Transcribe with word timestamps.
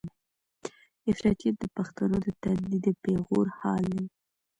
افراطيت 1.11 1.55
د 1.59 1.63
پښتنو 1.75 2.15
د 2.25 2.27
تندي 2.41 2.77
د 2.85 2.87
پېغور 3.03 3.47
خال 3.57 3.83
دی. 3.95 4.05